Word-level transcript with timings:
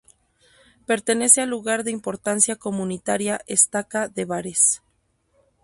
Pertenece 0.87 1.41
al 1.41 1.49
Lugar 1.51 1.83
de 1.83 1.91
Importancia 1.91 2.55
Comunitaria 2.55 3.41
Estaca 3.45 4.07
de 4.07 4.25
Bares. 4.25 4.81